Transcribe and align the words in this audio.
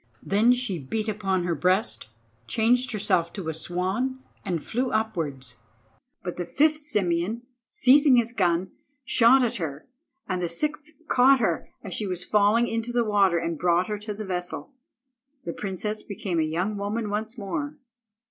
Then 0.23 0.51
she 0.51 0.79
beat 0.79 1.07
upon 1.07 1.43
her 1.43 1.53
breast, 1.53 2.07
changed 2.47 2.91
herself 2.91 3.31
to 3.33 3.49
a 3.49 3.53
swan, 3.53 4.17
and 4.43 4.65
flew 4.65 4.89
upwards; 4.91 5.57
but 6.23 6.37
the 6.37 6.45
fifth 6.47 6.79
Simeon, 6.81 7.43
seizing 7.69 8.15
his 8.15 8.33
gun, 8.33 8.71
shot 9.05 9.43
at 9.45 9.57
her, 9.57 9.87
and 10.27 10.41
the 10.41 10.49
sixth 10.49 10.93
caught 11.07 11.39
her 11.39 11.69
as 11.83 11.93
she 11.93 12.07
was 12.07 12.23
falling 12.23 12.67
into 12.67 12.91
the 12.91 13.05
water 13.05 13.37
and 13.37 13.59
brought 13.59 13.89
her 13.89 13.99
to 13.99 14.13
the 14.15 14.25
vessel. 14.25 14.73
The 15.45 15.53
princess 15.53 16.01
became 16.01 16.39
a 16.39 16.51
young 16.51 16.77
woman 16.77 17.11
once 17.11 17.37
more. 17.37 17.77